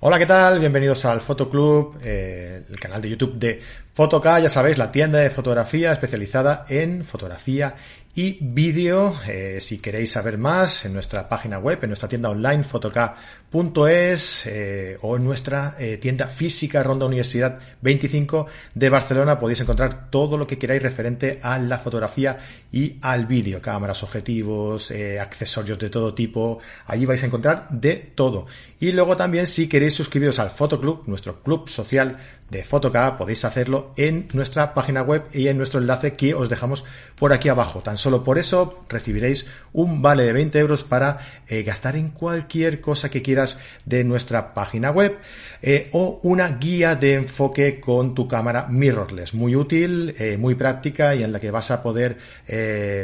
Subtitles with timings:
[0.00, 0.60] Hola, ¿qué tal?
[0.60, 3.60] Bienvenidos al Fotoclub, eh, el canal de YouTube de
[3.92, 7.74] Fotoca, ya sabéis, la tienda de fotografía especializada en fotografía
[8.14, 9.14] y vídeo.
[9.28, 14.96] Eh, si queréis saber más, en nuestra página web, en nuestra tienda online, fotoca.es eh,
[15.02, 20.46] o en nuestra eh, tienda física Ronda Universidad 25 de Barcelona, podéis encontrar todo lo
[20.46, 22.38] que queráis referente a la fotografía
[22.72, 26.58] y al vídeo, cámaras, objetivos, accesorios de todo tipo.
[26.86, 28.46] Allí vais a encontrar de todo.
[28.80, 32.18] Y luego también, si queréis suscribiros al Fotoclub, nuestro club social
[32.50, 36.84] de Fotoca, podéis hacerlo en nuestra página web y en nuestro enlace que os dejamos
[37.16, 37.80] por aquí abajo.
[37.80, 42.80] Tan solo por eso recibiréis un vale de 20 euros para eh, gastar en cualquier
[42.80, 45.18] cosa que quieras de nuestra página web
[45.60, 49.34] eh, o una guía de enfoque con tu cámara mirrorless.
[49.34, 52.16] Muy útil, eh, muy práctica y en la que vas a poder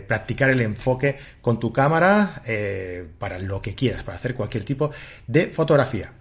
[0.07, 2.43] practicar el enfoque con tu cámara
[3.19, 4.91] para lo que quieras, para hacer cualquier tipo
[5.27, 6.13] de fotografía.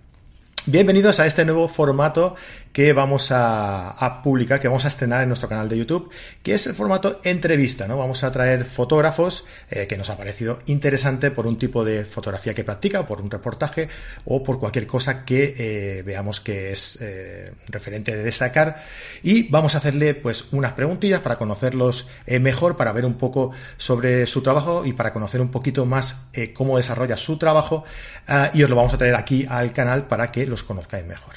[0.66, 2.36] Bienvenidos a este nuevo formato
[2.74, 6.10] que vamos a, publicar, que vamos a estrenar en nuestro canal de YouTube,
[6.42, 7.98] que es el formato entrevista, ¿no?
[7.98, 12.56] Vamos a traer fotógrafos eh, que nos ha parecido interesante por un tipo de fotografía
[12.56, 13.88] que practica, por un reportaje
[14.26, 18.84] o por cualquier cosa que eh, veamos que es eh, referente de destacar
[19.22, 24.26] y vamos a hacerle pues unas preguntillas para conocerlos mejor, para ver un poco sobre
[24.26, 27.84] su trabajo y para conocer un poquito más cómo desarrolla su trabajo
[28.28, 31.36] uh, y os lo vamos a traer aquí al canal para que los conozcáis mejor.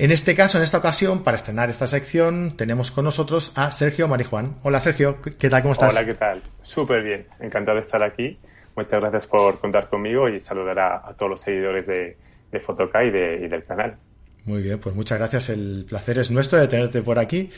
[0.00, 4.06] En este caso, en esta ocasión, para estrenar esta sección, tenemos con nosotros a Sergio
[4.06, 4.54] Marijuán.
[4.62, 5.62] Hola Sergio, ¿qué tal?
[5.62, 5.90] ¿Cómo estás?
[5.90, 6.40] Hola, ¿qué tal?
[6.62, 8.38] Súper bien, encantado de estar aquí.
[8.76, 12.16] Muchas gracias por contar conmigo y saludar a, a todos los seguidores de,
[12.52, 13.96] de Fotoca y, de, y, del canal.
[14.44, 15.48] Muy bien, pues muchas gracias.
[15.48, 17.50] El placer es nuestro de tenerte por aquí.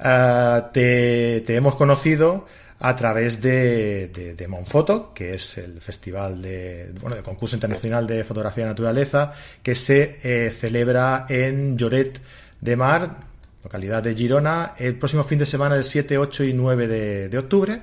[0.00, 2.46] Uh, te, te hemos conocido
[2.80, 8.08] a través de, de, de, Monfoto, que es el festival de, bueno, de concurso internacional
[8.08, 12.20] de fotografía de naturaleza, que se eh, celebra en Lloret
[12.60, 13.16] de Mar,
[13.62, 17.38] localidad de Girona, el próximo fin de semana del 7, 8 y 9 de, de
[17.38, 17.82] octubre.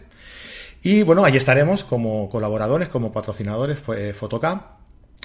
[0.81, 4.61] Y bueno, ahí estaremos como colaboradores, como patrocinadores, pues, Fotocam.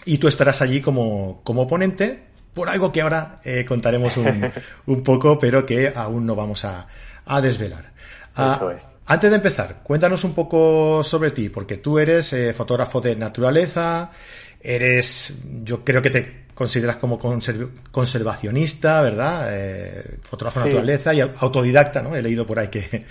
[0.05, 4.51] Y tú estarás allí como, como ponente, por algo que ahora eh, contaremos un,
[4.87, 6.87] un, poco, pero que aún no vamos a,
[7.27, 7.93] a desvelar.
[8.37, 8.89] Eso es.
[9.07, 14.11] Antes de empezar, cuéntanos un poco sobre ti, porque tú eres eh, fotógrafo de naturaleza,
[14.61, 19.49] eres, yo creo que te consideras como conserv conservacionista, ¿verdad?
[19.53, 20.71] Eh, fotógrafo de sí.
[20.71, 22.17] naturaleza y autodidacta, ¿no?
[22.17, 23.05] He leído por ahí que,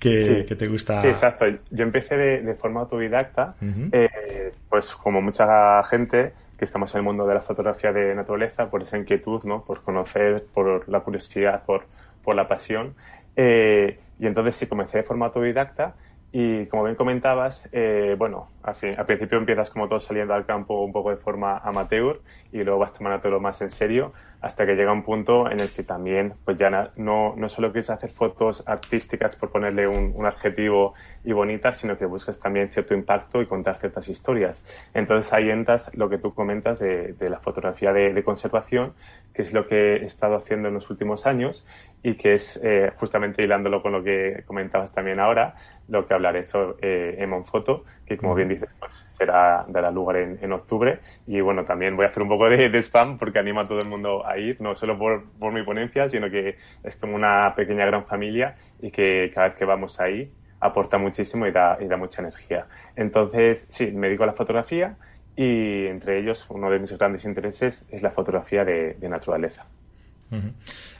[0.00, 0.44] que, sí.
[0.44, 1.00] que te gusta.
[1.00, 1.46] Sí, exacto.
[1.70, 3.88] Yo empecé de, de forma autodidacta, uh -huh.
[3.92, 5.46] eh, pues como mucha
[5.84, 9.64] gente que estamos en el mundo de la fotografía de naturaleza, por esa inquietud, ¿no?
[9.64, 11.84] Por conocer, por la curiosidad, por,
[12.24, 12.94] por la pasión.
[13.36, 15.94] Eh, y entonces sí comencé de forma autodidacta
[16.32, 20.84] y como bien comentabas, eh, bueno, al, fin, principio empiezas como todo saliendo al campo
[20.84, 22.20] un poco de forma amateur
[22.52, 25.82] y luego vas tomando más en serio hasta que llega un punto en el que
[25.82, 31.32] también pues ya no, no solo quieres hacer fotos artísticas por ponerle un, adjetivo y
[31.32, 34.66] bonitas, sino que buscas también cierto impacto y contar ciertas historias.
[34.94, 38.94] Entonces ahí entras lo que tú comentas de, la fotografía de, conservación,
[39.32, 41.66] que es lo que he estado haciendo en los últimos años
[42.02, 45.54] y que es eh, justamente hilándolo con lo que comentabas también ahora,
[45.88, 50.16] lo que hablaré sobre eh, en Monfoto, que como bien dices, pues será, dará lugar
[50.16, 51.00] en, en, octubre.
[51.26, 53.78] Y bueno, también voy a hacer un poco de, de, spam porque animo a todo
[53.78, 57.54] el mundo a ir, no solo por, por mi ponencia, sino que es como una
[57.54, 61.86] pequeña gran familia y que cada vez que vamos ahí aporta muchísimo y da, y
[61.86, 62.66] da mucha energía.
[62.96, 64.96] Entonces, sí, me dedico a la fotografía
[65.40, 69.64] y entre ellos uno de mis grandes intereses es la fotografía de, naturaleza.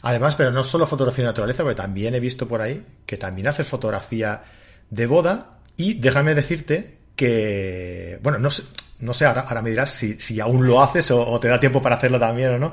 [0.01, 3.49] Además, pero no solo fotografía de naturaleza, porque también he visto por ahí que también
[3.49, 4.43] haces fotografía
[4.89, 8.63] de boda y déjame decirte que, bueno, no sé,
[9.01, 11.83] no sé ahora, ahora me dirás si, si aún lo haces o, te da tiempo
[11.83, 12.73] para hacerlo también o no,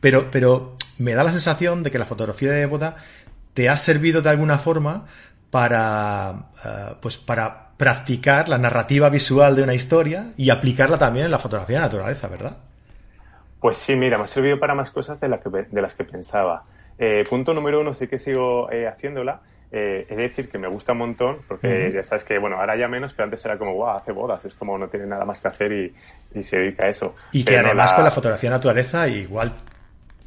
[0.00, 2.96] pero, pero me da la sensación de que la fotografía de boda
[3.52, 5.04] te ha servido de alguna forma
[5.50, 11.30] para, uh, pues para practicar la narrativa visual de una historia y aplicarla también en
[11.30, 12.56] la fotografía de naturaleza, ¿verdad?
[13.60, 16.04] Pues sí, mira, me ha servido para más cosas de, la que, de las que
[16.04, 16.64] pensaba.
[16.98, 19.40] Eh, punto número uno, sí que sigo eh, haciéndola.
[19.74, 21.94] Eh, es decir, que me gusta un montón, porque uh -huh.
[21.94, 24.52] ya sabes que, bueno, ahora ya menos, pero antes era como, wow, hace bodas, es
[24.52, 25.94] como no tiene nada más que hacer y,
[26.34, 27.14] y se dedica a eso.
[27.32, 27.96] Y pero que además la...
[27.96, 29.52] con la fotografía de naturaleza igual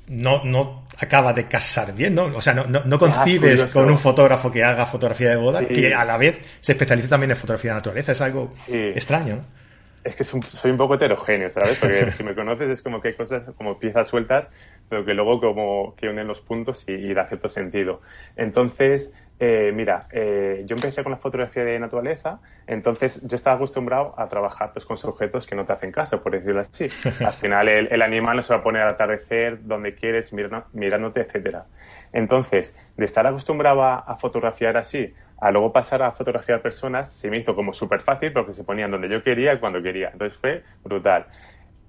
[0.07, 2.25] no, no acaba de casar bien, ¿no?
[2.25, 5.59] O sea, no, no, no concibes ah, con un fotógrafo que haga fotografía de boda,
[5.59, 5.67] sí.
[5.67, 8.73] que a la vez se especializa también en fotografía de naturaleza, es algo sí.
[8.73, 9.64] extraño, ¿no?
[10.05, 11.77] Es que soy un poco heterogéneo, ¿sabes?
[11.79, 14.53] Porque si me conoces es como que hay cosas como piezas sueltas,
[14.87, 18.01] pero que luego como que unen los puntos y, y da cierto sentido.
[18.37, 24.13] Entonces, eh, mira, eh, yo empecé con la fotografía de naturaleza, entonces yo estaba acostumbrado
[24.17, 26.87] a trabajar pues, con sujetos que no te hacen caso, por decirlo así.
[27.25, 31.65] Al final el, animal no se va a poner al atardecer donde quieres, mirándote, etcétera.
[32.13, 37.37] Entonces, de estar acostumbrado a, fotografiar así, a luego pasar a fotografiar personas, se me
[37.37, 40.09] hizo como súper fácil porque se ponían donde yo quería y cuando quería.
[40.11, 41.27] Entonces fue brutal.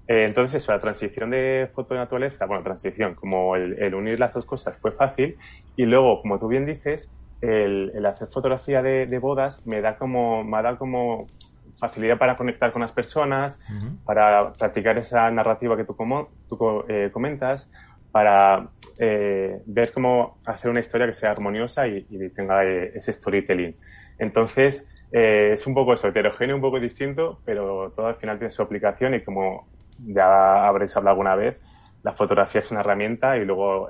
[0.07, 4.19] Eh, entonces, eso, la transición de foto de naturaleza, bueno, transición, como el, el unir
[4.19, 5.37] las dos cosas fue fácil.
[5.75, 7.09] Y luego, como tú bien dices,
[7.41, 11.27] el, hacer fotografía de, bodas me da como, me da como
[11.77, 13.59] facilidad para conectar con las personas,
[14.05, 17.69] para practicar esa narrativa que tú, como, tú eh, comentas,
[18.11, 18.69] para
[18.99, 22.03] eh, ver cómo hacer una historia que sea armoniosa y,
[22.35, 23.75] tenga eh, ese storytelling.
[24.19, 28.61] Entonces, es un poco eso, heterogéneo, un poco distinto, pero todo al final tiene su
[28.61, 29.67] aplicación y como
[29.99, 31.61] ya habréis hablado alguna vez,
[32.03, 33.87] la fotografía es una herramienta y luego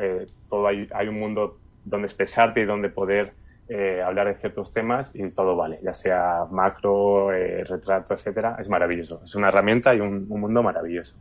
[0.47, 3.33] todo hay, hay un mundo donde expresarte y donde poder
[3.69, 8.69] eh, hablar de ciertos temas y todo vale, ya sea macro, eh, retrato, etcétera, es
[8.69, 9.21] maravilloso.
[9.25, 11.17] Es una herramienta y un, mundo maravilloso.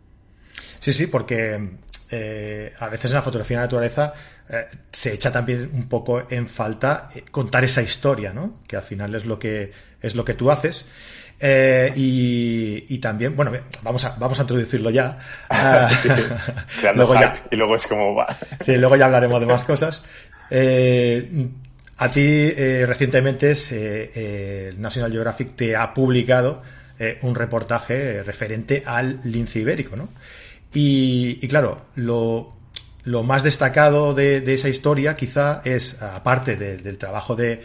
[0.79, 1.59] Sí, sí, porque
[2.11, 4.15] eh, a veces en la fotografía de naturaleza
[4.93, 8.61] se echa también un poco en falta contar esa historia, ¿no?
[8.69, 10.87] Que al final es lo que es lo que tú haces.
[11.97, 15.19] y, también, bueno, vamos a, vamos a introducirlo ya.
[16.95, 17.43] luego ya.
[17.51, 18.37] Y luego es como va.
[18.61, 20.05] Sí, luego ya hablaremos de más cosas.
[20.49, 21.49] Eh,
[21.99, 26.63] a ti eh, recientemente eh, el National Geographic te ha publicado
[26.99, 30.11] eh, un reportaje referente al lince ibérico, ¿no?
[30.73, 32.53] Y, claro, lo,
[33.25, 37.63] más destacado de, esa historia quizá es, aparte del trabajo de,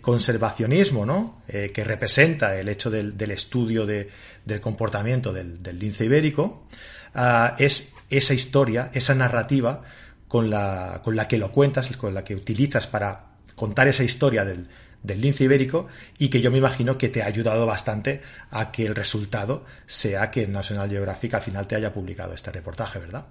[0.00, 1.42] conservacionismo, ¿no?
[1.46, 6.66] que representa el hecho del, estudio del comportamiento del, lince ibérico,
[7.14, 9.82] ah, es esa historia, esa narrativa
[10.26, 14.44] con la, con la que lo cuentas, con la que utilizas para contar esa historia
[14.44, 14.68] del,
[15.04, 15.86] lince ibérico
[16.18, 20.30] y que yo me imagino que te ha ayudado bastante a que el resultado sea
[20.30, 23.26] que National Geographic al final te haya publicado este reportaje, ¿verdad?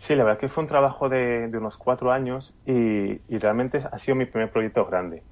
[0.00, 4.14] Sí, la verdad que fue un trabajo de, unos cuatro años y, realmente ha sido
[4.16, 5.22] mi primer proyecto grande.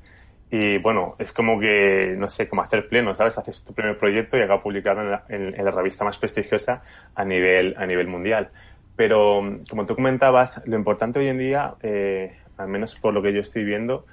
[0.50, 3.38] Y bueno, es como que, no sé, como hacer pleno, ¿sabes?
[3.38, 6.82] Haces tu primer proyecto y acaba publicado en la, revista más prestigiosa
[7.14, 8.50] a nivel, a nivel mundial.
[8.96, 9.40] Pero,
[9.70, 13.40] como tú comentabas, lo importante hoy en día, eh, al menos por lo que yo
[13.40, 14.04] estoy viendo,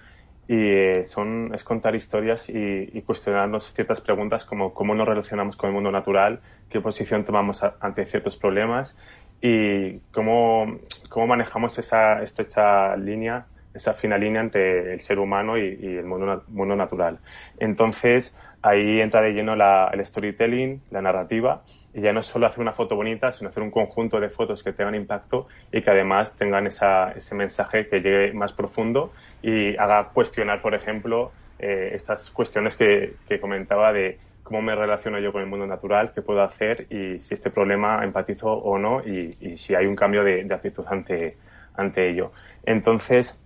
[0.48, 5.70] y eh, son, es contar historias y, cuestionarnos ciertas preguntas como cómo nos relacionamos con
[5.70, 6.40] el mundo natural,
[6.70, 8.96] qué posición tomamos ante ciertos problemas
[9.42, 15.98] y cómo, cómo manejamos esa estrecha línea, esa fina línea entre el ser humano y,
[15.98, 17.20] el mundo, mundo natural.
[17.60, 21.62] Entonces, ahí entra de lleno la, el storytelling, la narrativa,
[21.94, 24.74] y ya no solo hacer una foto bonita, sino hacer un conjunto de fotos que
[24.74, 29.14] tengan impacto y que además tengan esa, ese mensaje que llegue más profundo
[29.44, 35.20] y haga cuestionar, por ejemplo, eh, estas cuestiones que, que, comentaba de cómo me relaciono
[35.20, 39.02] yo con el mundo natural, qué puedo hacer y si este problema empatizo o no
[39.06, 41.38] y, y si hay un cambio de, de, actitud ante,
[41.76, 42.32] ante ello.
[42.66, 43.40] Entonces,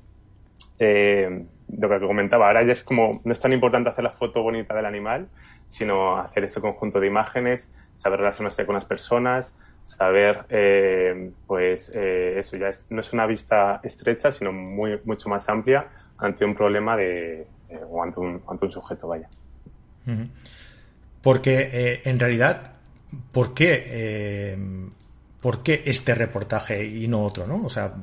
[0.79, 1.45] eh,
[1.77, 4.73] lo que comentaba, ahora ya es como, no es tan importante hacer la foto bonita
[4.73, 5.27] del animal,
[5.67, 12.39] sino hacer ese conjunto de imágenes, saber relacionarse con las personas, saber, eh, pues, eh,
[12.39, 15.87] eso ya no es una vista estrecha, sino muy, mucho más amplia
[16.19, 19.29] ante un problema de, eh, o ante un, ante un sujeto, vaya.
[21.21, 22.73] Porque, en realidad,
[23.31, 24.57] ¿por qué,
[25.39, 27.63] ¿por qué este reportaje y no otro, no?
[27.63, 27.93] O sea,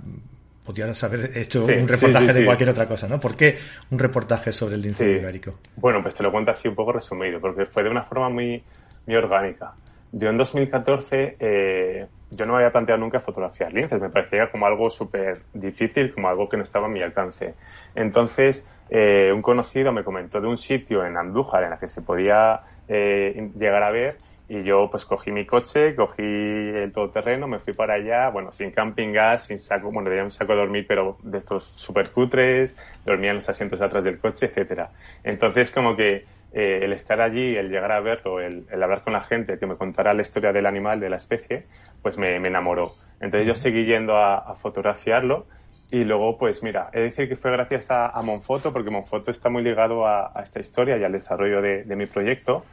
[0.67, 3.21] podrías haber hecho un reportaje de cualquier otra cosa, ¿no?
[3.21, 3.57] ¿Por qué
[3.91, 5.55] un reportaje sobre el lince ibérico?
[5.77, 8.63] Bueno, pues te lo cuento así un poco resumido, porque fue de una forma muy,
[9.07, 9.73] muy orgánica.
[10.13, 14.67] Yo en 2014 eh, yo no me había planteado nunca fotografiar linces, me parecía como
[14.67, 17.55] algo súper difícil, como algo que no estaba a mi alcance.
[17.95, 22.03] Entonces, eh, un conocido me comentó de un sitio en Andújar en el que se
[22.03, 24.17] podía eh, llegar a ver
[24.49, 28.71] y yo pues cogí mi coche, cogí el todoterreno, me fui para allá, bueno, sin
[28.71, 32.77] camping gas, sin saco, bueno, tenía un saco de dormir, pero de estos super cutres,
[33.05, 34.91] dormía en los asientos atrás del coche, etcétera.
[35.25, 39.23] Entonces como que eh, el estar allí, el llegar a verlo, el, hablar con la
[39.23, 41.65] gente, que me contara la historia del animal, de la especie,
[42.01, 42.93] pues me, enamoró.
[43.21, 45.47] Entonces yo seguí yendo a, fotografiarlo
[45.91, 49.49] y luego, pues mira, he de decir que fue gracias a, Monfoto, porque Monfoto está
[49.49, 52.65] muy ligado a, esta historia y al desarrollo de, mi proyecto.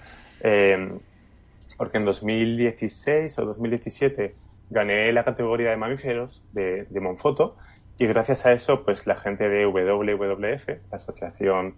[0.42, 1.00] Eh,
[1.77, 4.36] porque en 2016 o 2017
[4.70, 7.56] gané la categoría de mamíferos de, Monfoto
[7.98, 11.75] y gracias a eso, pues la gente de WWF, la Asociación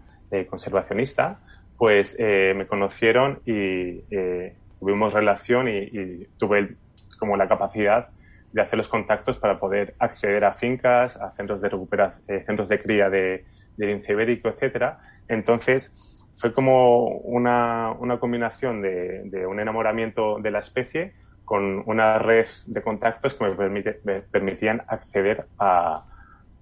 [0.50, 1.40] Conservacionista,
[1.78, 6.76] pues eh, me conocieron y, eh, tuvimos relación y, tuve
[7.20, 8.10] como la capacidad
[8.52, 12.70] de hacer los contactos para poder acceder a fincas, a centros de recuperación, eh, centros
[12.70, 13.46] de cría de,
[13.78, 15.00] de lince ibérico, etcétera.
[15.28, 15.94] Entonces,
[16.36, 21.14] fue como una, una combinación de, de, un enamoramiento de la especie
[21.46, 26.04] con una red de contactos que me, permite, me permitían acceder a,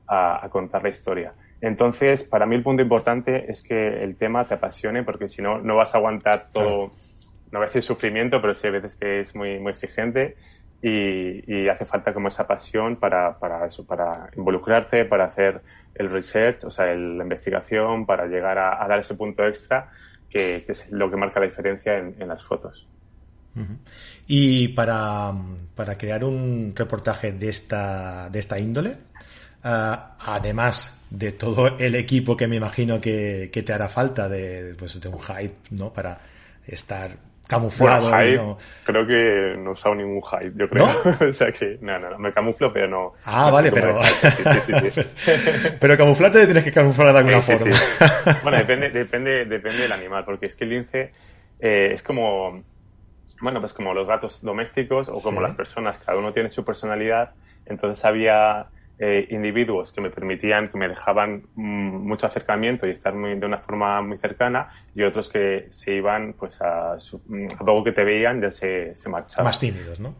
[0.08, 1.34] a, a, contar la historia.
[1.62, 5.60] Entonces, para mí el punto importante es que el tema te apasione porque si no,
[5.60, 6.92] no vas a aguantar todo,
[7.51, 10.36] no voy a decir sufrimiento, pero sí hay veces que es muy, muy exigente
[10.84, 15.62] y, y hace falta como esa pasión para, para eso, para involucrarte, para hacer
[15.96, 19.90] el research, o sea, el, la investigación, para llegar a, dar ese punto extra
[20.30, 22.86] que, que, es lo que marca la diferencia en, las fotos.
[24.28, 25.32] Y para,
[25.74, 28.90] para, crear un reportaje de esta, de esta índole,
[29.63, 34.75] uh, además de todo el equipo que me imagino que, que te hará falta de,
[34.78, 35.94] pues, de un hype, ¿no?
[35.94, 36.20] Para
[36.66, 37.12] estar
[37.47, 38.09] camuflado.
[38.09, 38.57] Bueno, hype, no...
[38.83, 40.88] Creo que no he usado ningún hype, yo creo.
[40.88, 41.27] ¿No?
[41.29, 43.13] o sea que, no, no, no, me camuflo, pero no.
[43.25, 44.01] Ah, no vale, pero.
[44.03, 45.01] Sí, sí, sí,
[45.79, 47.75] pero camuflarte tienes que camuflar de alguna forma.
[48.43, 51.12] bueno, depende, depende, depende del animal, porque es que el lince
[51.59, 52.63] eh, es como,
[53.41, 57.31] bueno, pues como los gatos domésticos o como las personas, cada uno tiene su personalidad.
[57.65, 58.67] Entonces había
[59.00, 63.45] eh, individuos que me permitían, que me dejaban mmm, mucho acercamiento y estar muy, de
[63.45, 67.21] una forma muy cercana y otros que se iban, pues a, su,
[67.53, 69.45] a poco que te veían ya se, se marchaban.
[69.45, 70.13] Más tímidos, ¿no?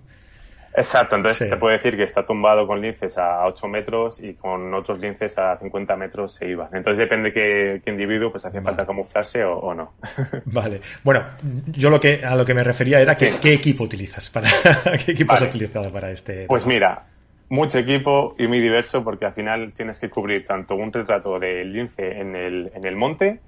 [0.76, 1.50] Exacto, entonces sí.
[1.50, 5.38] te puedo decir que está tumbado con linces a 8 metros y con otros linces
[5.38, 6.70] a 50 metros se iban.
[6.74, 8.66] Entonces depende qué, qué individuo, pues hace vale.
[8.66, 9.94] falta camuflarse o, o, no.
[10.46, 10.82] Vale.
[11.04, 11.24] Bueno,
[11.68, 13.40] yo lo que a lo que me refería era que, sí.
[13.42, 14.50] qué equipo utilizas para
[15.06, 15.46] qué equipo vale.
[15.46, 16.46] has utilizado para este.
[16.48, 16.70] Pues trabajo?
[16.70, 17.04] mira,
[17.50, 21.72] mucho equipo y muy diverso porque al final tienes que cubrir tanto un retrato del
[21.72, 23.40] lince en el, en el monte,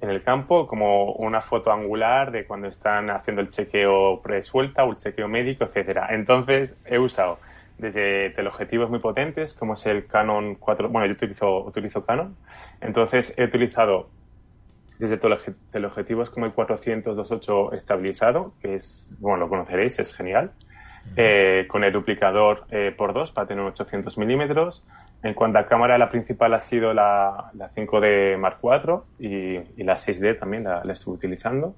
[0.00, 4.90] en el campo, como una foto angular de cuando están haciendo el chequeo presuelta o
[4.90, 6.08] el chequeo médico, etcétera.
[6.10, 7.38] Entonces he usado
[7.78, 12.36] desde teleobjetivos muy potentes, como es el Canon 4, bueno, yo utilizo, utilizo Canon,
[12.80, 14.08] entonces he utilizado
[14.98, 15.18] desde
[15.70, 20.52] teleobjetivos como el 400-28 estabilizado, que es, bueno, lo conoceréis, es genial,
[21.16, 24.84] eh, con el duplicador eh, por 2 para tener 800 milímetros.
[25.22, 29.84] En cuanto a cámara, la principal ha sido la, la 5D Mark IV y, y,
[29.84, 31.74] la 6D también la, la estuve utilizando.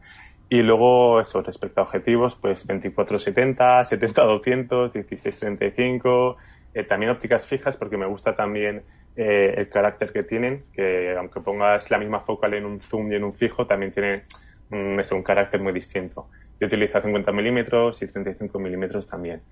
[0.48, 6.36] Y luego, eso, respecto a objetivos, pues 24-70, 70-200, 16-35,
[6.74, 8.82] eh, también ópticas fijas porque me gusta también
[9.16, 13.16] eh, el carácter que tienen, que aunque pongas la misma focal en un zoom y
[13.16, 14.24] en un fijo, también tiene
[14.70, 16.28] un, eso, un carácter muy distinto.
[16.60, 19.42] Yo utilizo 50 milímetros y 35 milímetros también.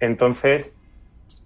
[0.00, 0.72] Entonces,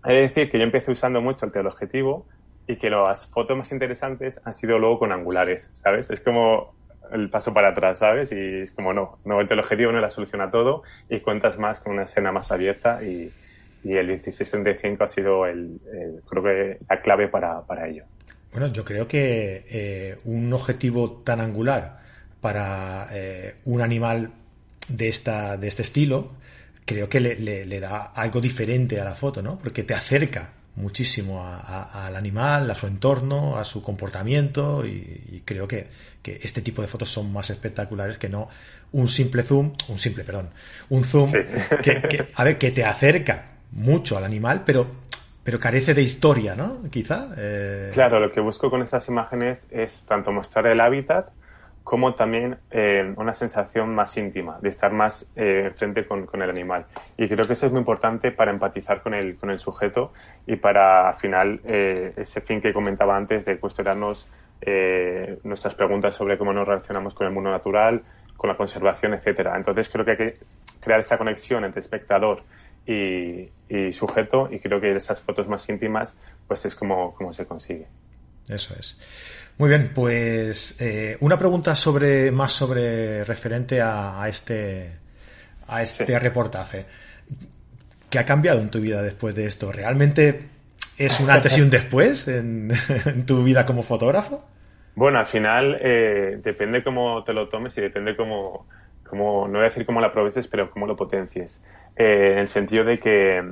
[0.05, 2.27] he de decir que yo empecé usando mucho el teleobjetivo
[2.67, 6.11] y que las fotos más interesantes han sido luego con angulares, ¿sabes?
[6.11, 6.75] Es como
[7.13, 8.33] el paso para atrás, ¿sabes?
[8.33, 11.93] Y es como no, no, el teleobjetivo no la soluciona todo y cuentas más con
[11.93, 13.33] una escena más abierta y,
[13.85, 18.05] y el 1635 ha sido el, el, creo que la clave para, para ello.
[18.51, 22.01] Bueno, yo creo que eh, un objetivo tan angular
[22.41, 24.31] para eh, un animal
[24.89, 26.33] de, esta, de este estilo,
[26.85, 29.59] creo que le, le, le, da algo diferente a la foto, ¿no?
[29.59, 35.23] Porque te acerca muchísimo a, a, al animal, a su entorno, a su comportamiento y,
[35.33, 35.89] y creo que,
[36.23, 38.49] que, este tipo de fotos son más espectaculares que no
[38.93, 40.51] un simple zoom, un simple, perdón,
[40.91, 41.39] un zoom sí.
[41.83, 45.07] que, que, a ver, que te acerca mucho al animal, pero
[45.47, 46.83] pero carece de historia, ¿no?
[46.91, 47.29] Quizá.
[47.37, 47.93] Eh...
[47.95, 51.29] Claro, lo que busco con estas imágenes es tanto mostrar el hábitat
[51.87, 56.51] como también eh, una sensación más íntima, de estar más eh, frente con, con, el
[56.51, 56.85] animal.
[57.17, 60.13] Y creo que eso es muy importante para empatizar con el, con el sujeto
[60.49, 64.29] y para, al final, eh, ese fin que comentaba antes de cuestionarnos
[64.63, 68.03] eh, nuestras preguntas sobre cómo nos relacionamos con el mundo natural,
[68.37, 69.57] con la conservación, etcétera.
[69.57, 70.39] Entonces creo que hay que
[70.81, 72.43] crear esa conexión entre espectador
[72.85, 77.47] y, y sujeto y creo que esas fotos más íntimas pues es como, como se
[77.47, 77.87] consigue.
[78.49, 78.97] Eso es.
[79.59, 84.93] Muy bien, pues eh, una pregunta sobre más sobre referente a, a este
[85.69, 86.19] a este sí.
[86.19, 86.87] reportaje.
[88.11, 89.73] ¿Qué ha cambiado en tu vida después de esto?
[89.73, 90.49] ¿Realmente
[90.99, 92.71] es un antes y un después en,
[93.07, 94.45] en tu vida como fotógrafo?
[94.95, 98.67] Bueno, al final eh, depende cómo te lo tomes y depende cómo,
[99.05, 101.63] cómo, no voy a decir cómo lo aproveches, pero cómo lo potencies.
[101.97, 103.43] Eh, en el sentido de que,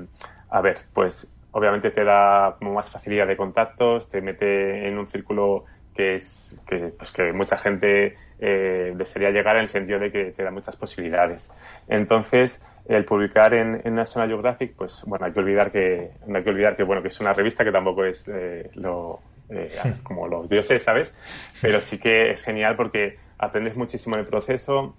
[0.48, 5.06] a ver, pues obviamente te da como más facilidad de contactos, te mete en un
[5.06, 10.10] círculo que es que, pues que mucha gente eh, desearía llegar en el sentido de
[10.10, 11.52] que te da muchas posibilidades.
[11.86, 16.44] Entonces, el publicar en, en, National Geographic, pues bueno, hay que olvidar que no hay
[16.44, 19.70] que olvidar que bueno que es una revista que tampoco es eh, lo eh,
[20.02, 21.16] como los dioses, ¿sabes?
[21.62, 24.96] Pero sí que es genial porque aprendes muchísimo en el proceso,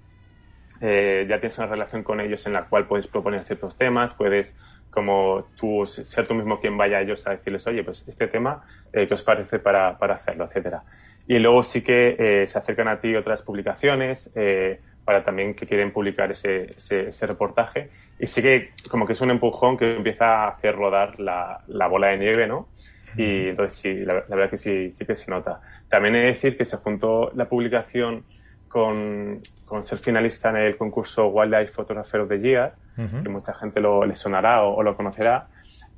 [0.82, 4.56] eh, ya tienes una relación con ellos en la cual puedes proponer ciertos temas, puedes
[4.96, 8.64] como tú ser tú mismo quien vaya a ellos a decirles, oye, pues este tema,
[8.92, 10.84] eh, ¿qué os parece para, para hacerlo, etcétera?
[11.28, 15.68] Y luego sí que eh, se acercan a ti otras publicaciones eh, para también que
[15.68, 17.90] quieren publicar ese, ese, reportaje.
[18.20, 21.88] Y sí que como que es un empujón que empieza a hacer rodar la, la
[21.88, 22.70] bola de nieve, ¿no?
[23.18, 25.60] Y entonces sí, la, verdad que sí, sí que se nota.
[25.90, 28.24] También he de decir que se juntó la publicación
[28.68, 33.80] con, con ser finalista en el concurso Wildlife Photographer of the Year, que mucha gente
[33.80, 35.48] lo, le sonará o, lo conocerá,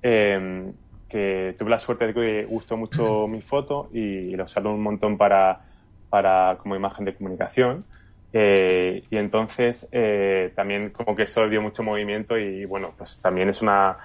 [0.01, 0.72] eh,
[1.08, 5.18] que tuve la suerte de que gustó mucho mi foto y lo usé un montón
[5.18, 5.62] para,
[6.10, 7.86] para como imagen de comunicación.
[8.34, 13.50] Eh, y entonces eh, también como que eso dio mucho movimiento y bueno, pues también
[13.50, 13.98] es una,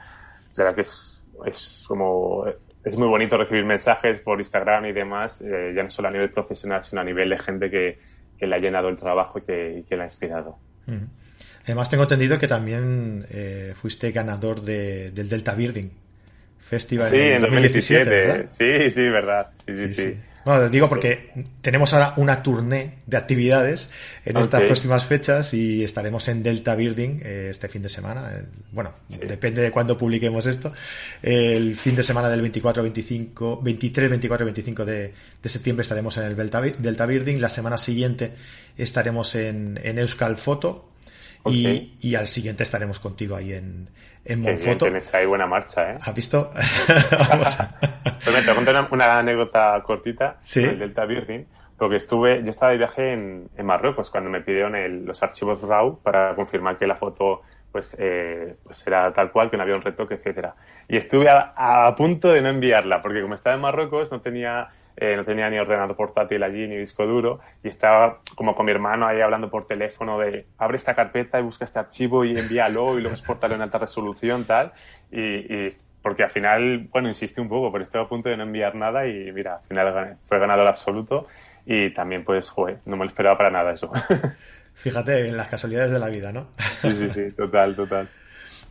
[0.57, 2.45] de verdad que es, es como
[2.85, 6.31] es muy bonito recibir mensajes por Instagram y demás, eh, ya no solo a nivel
[6.31, 7.99] profesional, sino a nivel de gente que,
[8.39, 10.59] que le ha llenado el trabajo y que, que le ha inspirado.
[11.65, 15.93] Además, tengo entendido que también eh, fuiste ganador de, del Delta Birding
[16.59, 18.49] Festival sí, en 2017.
[18.49, 19.51] sí, sí, verdad.
[19.67, 20.21] Sí, sí, sí.
[20.45, 21.31] Bueno, digo porque
[21.61, 23.91] tenemos ahora una tournée de actividades
[24.25, 28.31] en estas próximas fechas y estaremos en Delta Birding eh, este fin de semana.
[28.73, 28.95] Bueno,
[29.27, 30.73] depende de cuándo publiquemos esto.
[31.23, 36.25] El fin de semana del 24, 25, 23, 24 25 de, de septiembre estaremos en
[36.25, 37.41] el Delta, Delta Birding.
[37.41, 38.33] La semana siguiente
[38.77, 40.89] estaremos en, en Euskal Foto
[41.47, 43.89] y, y, al siguiente estaremos contigo ahí en,
[44.25, 44.87] en Monfoto.
[44.87, 45.99] Tienes ahí buena marcha, ¿eh?
[46.01, 46.53] ¿Has visto?
[47.31, 47.79] Vamos a...
[48.25, 50.63] pues te contar una, anécdota cortita ¿Sí?
[50.63, 54.77] del Delta Birding, porque estuve, yo estaba de viaje en, en Marruecos cuando me pidieron
[54.77, 59.51] el, los archivos RAW para confirmar que la foto pues, eh, pues era tal cual,
[59.51, 60.55] que no había un retoque, etcétera.
[60.87, 64.69] Y estuve a, a, punto de no enviarla, porque como estaba en Marruecos no tenía
[64.97, 68.73] eh, no tenía ni ordenador portátil allí ni disco duro y estaba como con mi
[68.73, 72.99] hermano ahí hablando por teléfono de abre esta carpeta y busca este archivo y envíalo
[72.99, 74.73] y luego exportalo en alta resolución tal
[75.11, 75.69] y,
[76.03, 79.07] porque al final, bueno, insistí un poco, pero estuve a punto de no enviar nada
[79.07, 81.29] y mira, al final fue ganador absoluto
[81.65, 83.91] y también pues, joder, no me lo esperaba para nada eso.
[84.75, 86.49] Fíjate en las casualidades de la vida, ¿no?
[86.81, 88.09] Sí, sí, sí, total, total.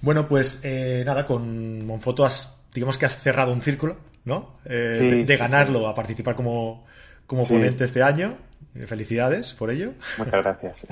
[0.02, 4.58] Bueno, pues eh, nada, con Monfoto has, digamos que has cerrado un círculo ¿no?
[4.66, 6.86] Eh, de, ganarlo a participar como,
[7.26, 8.38] como ponente este año.
[8.86, 9.94] Felicidades por ello.
[10.18, 10.88] Muchas gracias.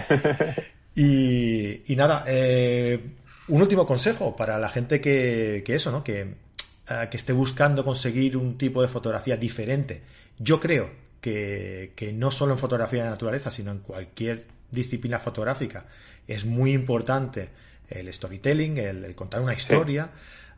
[0.96, 3.00] y, nada, eh,
[3.48, 6.04] un último consejo para la gente que, eso, ¿no?
[6.04, 10.02] Que, eh, que esté buscando conseguir un tipo de fotografía diferente.
[10.38, 10.90] Yo creo
[11.22, 15.86] que, no solo en fotografía de naturaleza, sino en cualquier disciplina fotográfica
[16.28, 17.50] es muy importante
[17.90, 20.10] el storytelling, el, contar una historia.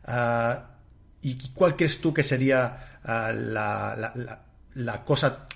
[0.04, 0.71] Ah,
[1.22, 5.46] ¿Y cuál crees tú que sería ah, la, cosa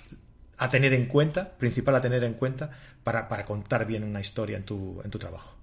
[0.59, 2.70] a tener en cuenta, principal a tener en cuenta,
[3.02, 5.55] para, contar bien una historia en tu, en tu trabajo?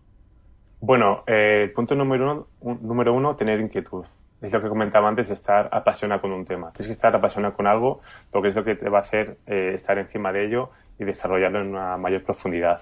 [0.82, 4.06] Bueno, el eh, punto número uno, número uno, tener inquietud.
[4.42, 6.72] Es lo que comentaba antes, estar apasionado con un tema.
[6.74, 9.72] Tienes que estar apasionado con algo porque es lo que te va a hacer eh,
[9.74, 12.82] estar encima de ello y desarrollarlo en una mayor profundidad.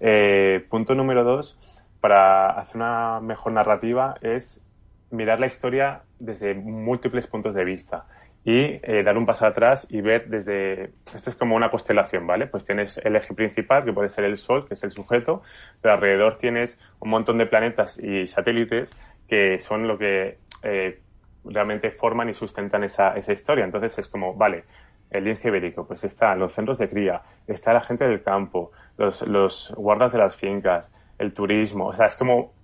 [0.00, 1.58] Eh, punto número dos,
[2.00, 4.62] para hacer una mejor narrativa es
[5.10, 8.06] mirar la historia desde múltiples puntos de vista
[8.44, 10.90] y eh, dar un paso atrás y ver desde...
[11.14, 12.46] Esto es como una constelación, ¿vale?
[12.46, 15.42] Pues tienes el eje principal, que puede ser el Sol, que es el sujeto,
[15.80, 18.96] pero alrededor tienes un montón de planetas y satélites
[19.28, 21.00] que son lo que eh,
[21.44, 23.64] realmente forman y sustentan esa, esa historia.
[23.64, 24.64] Entonces es como, vale,
[25.10, 29.22] el lince ibérico, pues está los centros de cría, está la gente del campo, los,
[29.22, 32.54] los guardas de las fincas, el turismo, o sea, es como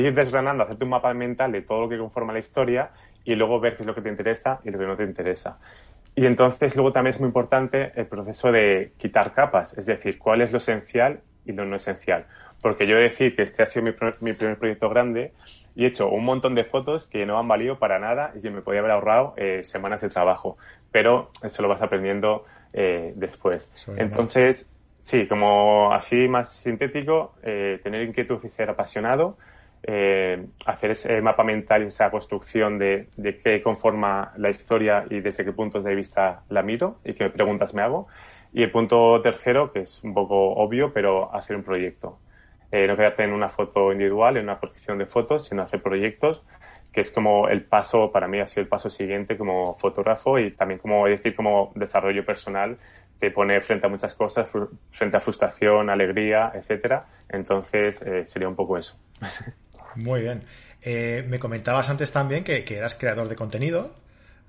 [0.00, 2.90] ir desgranando, hacerte un mapa mental de todo lo que conforma la historia
[3.24, 5.58] y luego ver qué es lo que te interesa y lo que no te interesa.
[6.14, 10.40] Y entonces luego también es muy importante el proceso de quitar capas, es decir, cuál
[10.40, 12.26] es lo esencial y lo no esencial.
[12.62, 15.32] Porque yo he de decir que este ha sido mi, mi, primer proyecto grande
[15.74, 18.50] y he hecho un montón de fotos que no han valido para nada y que
[18.50, 20.56] me podía haber ahorrado eh, semanas de trabajo.
[20.90, 23.72] Pero eso lo vas aprendiendo eh, después.
[23.98, 29.36] Entonces, sí, como así más sintético, eh, tener inquietud y ser apasionado,
[29.82, 35.20] eh, hacer ese mapa mental y esa construcción de, de, qué conforma la historia y
[35.20, 38.08] desde qué puntos de vista la miro y qué preguntas me hago.
[38.52, 42.18] Y el punto tercero, que es un poco obvio, pero hacer un proyecto.
[42.72, 46.44] Eh, no quedarte en una foto individual, en una posición de fotos, sino hacer proyectos,
[46.92, 50.50] que es como el paso, para mí ha sido el paso siguiente como fotógrafo y
[50.52, 52.78] también como decir como desarrollo personal,
[53.18, 54.48] te pone frente a muchas cosas,
[54.90, 57.06] frente a frustración, alegría, etcétera.
[57.28, 58.98] Entonces eh, sería un poco eso.
[59.96, 60.42] Muy bien.
[60.82, 63.94] Eh, me comentabas antes también que, eras creador de contenido.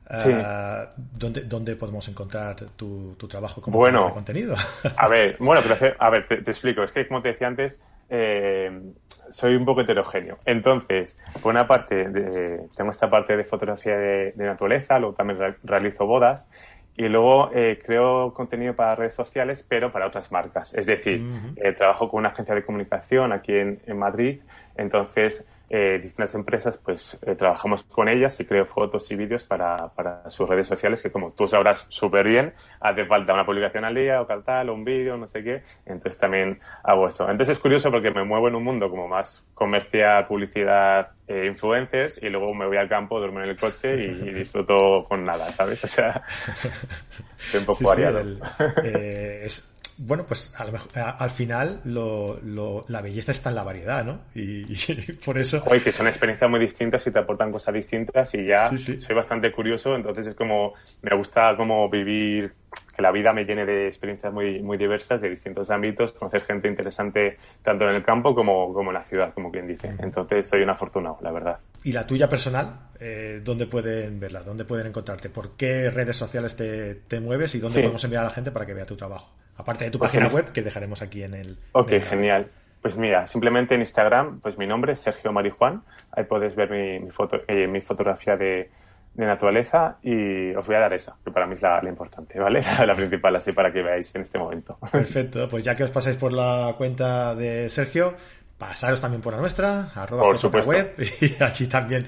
[0.09, 0.31] Sí.
[0.33, 4.55] Ah, ¿dónde, podemos encontrar tu, trabajo como creador de contenido?
[4.97, 6.83] a ver, bueno, pero, a ver, te, explico.
[6.83, 7.81] Es que, como te decía antes,
[9.31, 10.37] soy un poco heterogéneo.
[10.45, 12.05] Entonces, por una parte,
[12.75, 16.49] tengo esta parte de fotografía de, naturaleza, luego también realizo bodas
[16.97, 20.73] y luego eh, creo contenido para redes sociales, pero para otras marcas.
[20.73, 21.23] Es decir,
[21.55, 24.41] eh, trabajo con una agencia de comunicación aquí en, en Madrid,
[24.75, 29.89] entonces eh, distintas empresas, pues eh, trabajamos con ellas y creo fotos y vídeos para,
[29.89, 33.95] para sus redes sociales, que como tú sabrás súper bien, hace falta una publicación al
[33.95, 37.29] día o tal, o un vídeo, no sé qué, entonces también hago esto.
[37.29, 42.21] Entonces es curioso porque me muevo en un mundo como más comercial, publicidad, eh, influencers,
[42.23, 45.83] y luego me voy al campo, duermo en el coche y, disfruto con nada, ¿sabes?
[45.83, 46.23] O sea,
[47.37, 48.17] estoy un poco variado.
[48.83, 54.19] Eh, es bueno, pues al final la belleza está en la variedad, ¿no?
[54.35, 54.65] Y,
[55.25, 55.63] por eso...
[55.65, 59.51] Oye, que son experiencias muy distintas y te aportan cosas distintas y ya soy bastante
[59.51, 62.51] curioso, entonces es como, me gusta como vivir,
[62.95, 66.67] que la vida me llene de experiencias muy, muy diversas, de distintos ámbitos, conocer gente
[66.67, 69.89] interesante tanto en el campo como, como en la ciudad, como quien dice.
[69.99, 71.59] Entonces soy un afortunado, la verdad.
[71.83, 72.89] ¿Y la tuya personal?
[72.99, 74.41] Eh, ¿Dónde pueden verla?
[74.41, 75.29] ¿Dónde pueden encontrarte?
[75.29, 78.65] ¿Por qué redes sociales te, te mueves y dónde podemos enviar a la gente para
[78.65, 79.31] que vea tu trabajo?
[79.57, 81.57] Aparte de tu pues página web, que dejaremos aquí en el...
[81.73, 82.49] Ok, genial.
[82.81, 85.81] Pues mira, simplemente en Instagram, pues mi nombre es Sergio Marijuán.
[86.11, 88.69] Ahí puedes ver mi, foto, eh, mi fotografía de,
[89.15, 92.61] naturaleza y os voy a dar esa, que para mí es la, importante, ¿vale?
[92.85, 94.77] La, principal, así para que veáis en este momento.
[94.91, 98.13] Perfecto, pues ya que os pasáis por la cuenta de Sergio,
[98.57, 100.33] pasaros también por la nuestra, arroba
[100.65, 102.07] web, y allí también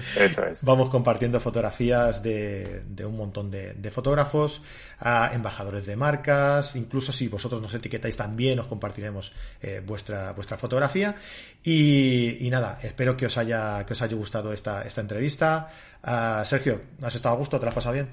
[0.62, 4.62] vamos compartiendo fotografías de, un montón de, fotógrafos,
[4.98, 9.32] a embajadores de marcas, incluso si vosotros nos etiquetáis también os compartiremos
[9.62, 11.14] eh, vuestra, vuestra fotografía.
[11.62, 15.68] Y, nada, espero que os haya, que os haya gustado esta, esta entrevista.
[16.02, 17.58] Uh, Sergio, ¿has estado a gusto?
[17.58, 18.08] ¿Te lo has pasado bien?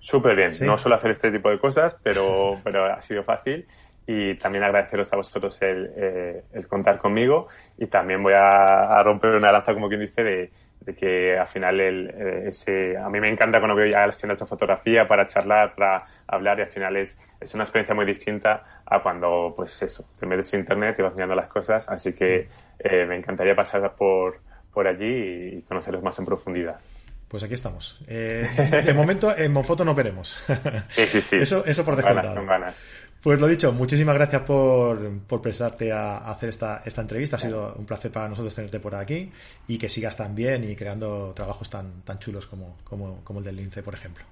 [0.00, 0.50] Súper bien.
[0.62, 3.66] No suelo hacer este tipo de cosas, pero, pero ha sido fácil
[4.12, 7.46] y también agradeceros a vosotros eh, el, contar conmigo
[7.78, 10.50] y también voy a, romper una lanza, como quien dice, de,
[10.98, 14.40] que al final el, eh, ese, a mí me encanta cuando veo ya las tiendas
[14.40, 18.82] de fotografía para charlar, para hablar y al final es, es una experiencia muy distinta
[18.84, 22.48] a cuando, pues eso, te metes en internet y vas mirando las cosas, así que
[22.80, 24.40] eh, me encantaría pasar por,
[24.72, 26.80] por allí y conocerlos más en profundidad.
[27.28, 28.04] Pues aquí estamos.
[28.08, 30.42] de momento en Monfoto no veremos.
[30.88, 31.36] Sí, sí, sí.
[31.40, 32.34] Eso, eso por descontado.
[32.34, 32.86] Ganas, ganas.
[33.22, 37.36] Pues lo dicho, muchísimas gracias por, por prestarte a, hacer esta, esta entrevista.
[37.36, 39.30] Ha sido un placer para nosotros tenerte por aquí
[39.68, 43.44] y que sigas tan bien y creando trabajos tan, tan chulos como, como, como el
[43.44, 44.24] del Lince, por ejemplo.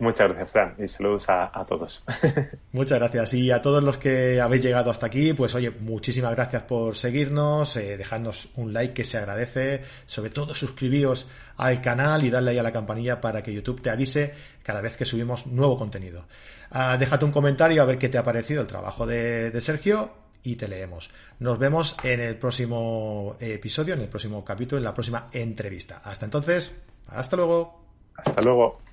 [0.00, 2.04] Muchas gracias, Fran, y saludos a, todos.
[2.72, 3.34] Muchas gracias.
[3.34, 7.76] Y a todos los que habéis llegado hasta aquí, pues oye, muchísimas gracias por seguirnos,
[7.76, 12.58] eh, dejadnos un like que se agradece, sobre todo suscribíos al canal y darle ahí
[12.58, 16.26] a la campanilla para que YouTube te avise cada vez que subimos nuevo contenido.
[16.70, 20.12] Ah, déjate un comentario a ver qué te ha parecido el trabajo de, de Sergio
[20.44, 21.10] y te leemos.
[21.40, 26.00] Nos vemos en el próximo episodio, en el próximo capítulo, en la próxima entrevista.
[26.04, 26.72] Hasta entonces,
[27.08, 27.82] hasta luego.
[28.14, 28.87] Hasta luego.